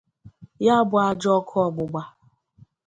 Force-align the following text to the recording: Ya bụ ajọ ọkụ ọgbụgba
Ya 0.65 0.75
bụ 0.89 0.95
ajọ 1.07 1.29
ọkụ 1.39 1.55
ọgbụgba 1.65 2.01